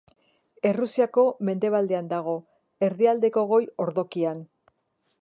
[0.69, 2.35] Errusiako mendebaldean dago,
[2.91, 4.47] erdialdeko goi-ordokian.